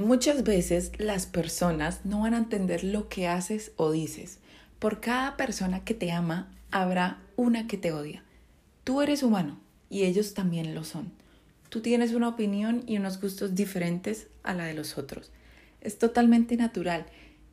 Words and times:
Muchas 0.00 0.44
veces 0.44 0.92
las 0.96 1.26
personas 1.26 2.06
no 2.06 2.20
van 2.20 2.32
a 2.32 2.38
entender 2.38 2.84
lo 2.84 3.10
que 3.10 3.28
haces 3.28 3.72
o 3.76 3.90
dices. 3.90 4.38
Por 4.78 5.00
cada 5.00 5.36
persona 5.36 5.84
que 5.84 5.92
te 5.92 6.10
ama, 6.10 6.50
habrá 6.70 7.18
una 7.36 7.66
que 7.66 7.76
te 7.76 7.92
odia. 7.92 8.24
Tú 8.82 9.02
eres 9.02 9.22
humano 9.22 9.60
y 9.90 10.04
ellos 10.04 10.32
también 10.32 10.74
lo 10.74 10.84
son. 10.84 11.12
Tú 11.68 11.82
tienes 11.82 12.14
una 12.14 12.28
opinión 12.28 12.82
y 12.86 12.96
unos 12.96 13.20
gustos 13.20 13.54
diferentes 13.54 14.28
a 14.42 14.54
la 14.54 14.64
de 14.64 14.72
los 14.72 14.96
otros. 14.96 15.32
Es 15.82 15.98
totalmente 15.98 16.56
natural. 16.56 17.04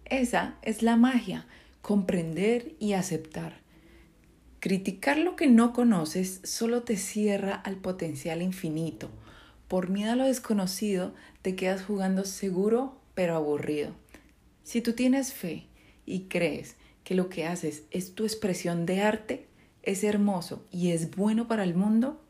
Esa 0.05 0.55
es 0.61 0.84
la 0.84 0.95
magia, 0.95 1.48
comprender 1.82 2.75
y 2.79 2.93
aceptar. 2.93 3.57
Criticar 4.61 5.18
lo 5.18 5.36
que 5.36 5.48
no 5.48 5.73
conoces 5.73 6.39
solo 6.45 6.84
te 6.84 6.95
cierra 6.95 7.55
al 7.55 7.75
potencial 7.75 8.41
infinito. 8.41 9.09
Por 9.68 9.89
miedo 9.89 10.13
a 10.13 10.15
lo 10.15 10.25
desconocido, 10.25 11.13
te 11.41 11.55
quedas 11.55 11.83
jugando 11.83 12.23
seguro 12.23 13.01
pero 13.15 13.36
aburrido. 13.36 13.96
Si 14.64 14.82
tú 14.82 14.93
tienes 14.93 15.33
fe 15.33 15.68
y 16.05 16.25
crees 16.25 16.75
que 17.04 17.15
lo 17.15 17.29
que 17.29 17.46
haces 17.46 17.83
es 17.91 18.15
tu 18.15 18.24
expresión 18.24 18.86
de 18.86 19.01
arte, 19.01 19.47
es 19.83 20.04
hermoso 20.04 20.65
y 20.71 20.91
es 20.91 21.15
bueno 21.15 21.47
para 21.47 21.64
el 21.64 21.74
mundo, 21.74 22.21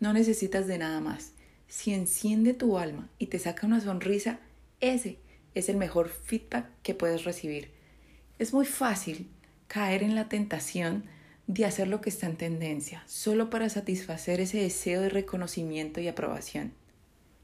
no 0.00 0.12
necesitas 0.12 0.66
de 0.66 0.78
nada 0.78 1.00
más. 1.00 1.32
Si 1.68 1.92
enciende 1.92 2.54
tu 2.54 2.78
alma 2.78 3.08
y 3.18 3.26
te 3.26 3.38
saca 3.38 3.66
una 3.66 3.80
sonrisa, 3.80 4.40
ese 4.80 5.18
es 5.54 5.68
el 5.68 5.76
mejor 5.76 6.08
feedback 6.08 6.70
que 6.82 6.94
puedes 6.94 7.24
recibir. 7.24 7.70
Es 8.38 8.52
muy 8.52 8.66
fácil 8.66 9.28
caer 9.68 10.02
en 10.02 10.14
la 10.14 10.28
tentación 10.28 11.04
de 11.46 11.64
hacer 11.64 11.88
lo 11.88 12.00
que 12.00 12.10
está 12.10 12.26
en 12.26 12.36
tendencia, 12.36 13.02
solo 13.06 13.50
para 13.50 13.68
satisfacer 13.68 14.40
ese 14.40 14.58
deseo 14.58 15.00
de 15.00 15.08
reconocimiento 15.08 16.00
y 16.00 16.08
aprobación. 16.08 16.79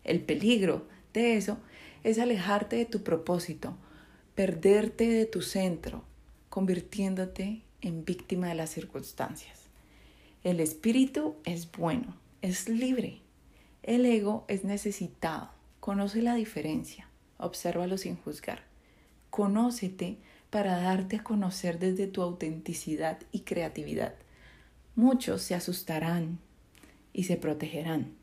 El 0.06 0.20
peligro 0.20 0.86
de 1.12 1.36
eso 1.36 1.58
es 2.04 2.20
alejarte 2.20 2.76
de 2.76 2.84
tu 2.84 3.02
propósito, 3.02 3.76
perderte 4.36 5.08
de 5.08 5.26
tu 5.26 5.42
centro, 5.42 6.04
convirtiéndote 6.48 7.62
en 7.80 8.04
víctima 8.04 8.48
de 8.48 8.54
las 8.54 8.70
circunstancias. 8.70 9.62
El 10.44 10.60
espíritu 10.60 11.34
es 11.44 11.72
bueno, 11.72 12.14
es 12.40 12.68
libre. 12.68 13.20
El 13.82 14.06
ego 14.06 14.44
es 14.46 14.62
necesitado. 14.62 15.50
Conoce 15.80 16.22
la 16.22 16.36
diferencia, 16.36 17.08
obsérvalo 17.38 17.98
sin 17.98 18.14
juzgar. 18.16 18.62
Conócete 19.30 20.18
para 20.50 20.80
darte 20.80 21.16
a 21.16 21.24
conocer 21.24 21.80
desde 21.80 22.06
tu 22.06 22.22
autenticidad 22.22 23.18
y 23.32 23.40
creatividad. 23.40 24.14
Muchos 24.94 25.42
se 25.42 25.56
asustarán 25.56 26.38
y 27.12 27.24
se 27.24 27.36
protegerán. 27.36 28.14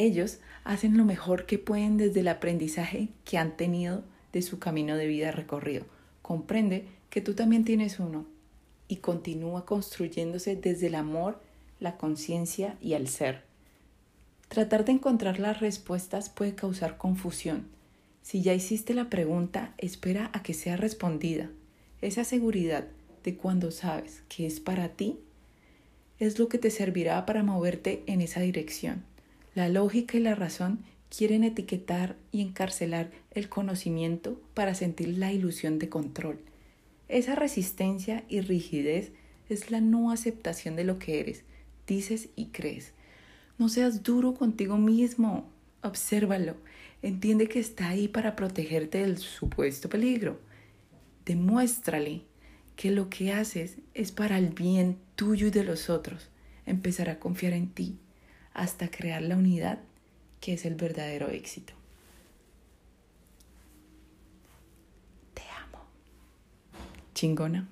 Ellos 0.00 0.38
hacen 0.64 0.96
lo 0.96 1.04
mejor 1.04 1.44
que 1.44 1.58
pueden 1.58 1.98
desde 1.98 2.20
el 2.20 2.28
aprendizaje 2.28 3.10
que 3.26 3.36
han 3.36 3.56
tenido 3.58 4.02
de 4.32 4.40
su 4.40 4.58
camino 4.58 4.96
de 4.96 5.06
vida 5.06 5.30
recorrido. 5.30 5.84
Comprende 6.22 6.86
que 7.10 7.20
tú 7.20 7.34
también 7.34 7.66
tienes 7.66 8.00
uno 8.00 8.24
y 8.88 8.96
continúa 8.96 9.66
construyéndose 9.66 10.56
desde 10.56 10.86
el 10.86 10.94
amor, 10.94 11.42
la 11.80 11.98
conciencia 11.98 12.78
y 12.80 12.94
el 12.94 13.08
ser. 13.08 13.42
Tratar 14.48 14.86
de 14.86 14.92
encontrar 14.92 15.38
las 15.38 15.60
respuestas 15.60 16.30
puede 16.30 16.54
causar 16.54 16.96
confusión 16.96 17.68
si 18.22 18.42
ya 18.42 18.54
hiciste 18.54 18.94
la 18.94 19.10
pregunta, 19.10 19.74
espera 19.78 20.30
a 20.32 20.42
que 20.42 20.54
sea 20.54 20.76
respondida. 20.76 21.50
Esa 22.00 22.24
seguridad 22.24 22.86
de 23.24 23.36
cuando 23.36 23.70
sabes 23.70 24.22
que 24.28 24.46
es 24.46 24.60
para 24.60 24.90
ti 24.90 25.18
es 26.18 26.38
lo 26.38 26.48
que 26.48 26.58
te 26.58 26.70
servirá 26.70 27.26
para 27.26 27.42
moverte 27.42 28.02
en 28.06 28.20
esa 28.20 28.40
dirección. 28.40 29.04
La 29.60 29.68
lógica 29.68 30.16
y 30.16 30.20
la 30.20 30.34
razón 30.34 30.78
quieren 31.14 31.44
etiquetar 31.44 32.16
y 32.32 32.40
encarcelar 32.40 33.10
el 33.32 33.50
conocimiento 33.50 34.40
para 34.54 34.74
sentir 34.74 35.18
la 35.18 35.34
ilusión 35.34 35.78
de 35.78 35.90
control. 35.90 36.40
Esa 37.08 37.34
resistencia 37.34 38.24
y 38.26 38.40
rigidez 38.40 39.12
es 39.50 39.70
la 39.70 39.82
no 39.82 40.12
aceptación 40.12 40.76
de 40.76 40.84
lo 40.84 40.98
que 40.98 41.20
eres, 41.20 41.42
dices 41.86 42.30
y 42.36 42.46
crees. 42.46 42.94
No 43.58 43.68
seas 43.68 44.02
duro 44.02 44.32
contigo 44.32 44.78
mismo, 44.78 45.46
obsérvalo 45.82 46.56
Entiende 47.02 47.46
que 47.46 47.60
está 47.60 47.90
ahí 47.90 48.08
para 48.08 48.36
protegerte 48.36 49.02
del 49.02 49.18
supuesto 49.18 49.90
peligro. 49.90 50.40
Demuéstrale 51.26 52.22
que 52.76 52.90
lo 52.92 53.10
que 53.10 53.34
haces 53.34 53.76
es 53.92 54.10
para 54.10 54.38
el 54.38 54.48
bien 54.48 54.96
tuyo 55.16 55.48
y 55.48 55.50
de 55.50 55.64
los 55.64 55.90
otros. 55.90 56.30
Empezará 56.64 57.12
a 57.12 57.18
confiar 57.18 57.52
en 57.52 57.68
ti 57.68 57.98
hasta 58.54 58.90
crear 58.90 59.22
la 59.22 59.36
unidad 59.36 59.78
que 60.40 60.54
es 60.54 60.64
el 60.64 60.74
verdadero 60.74 61.28
éxito. 61.28 61.74
Te 65.34 65.42
amo. 65.42 65.84
Chingona. 67.14 67.68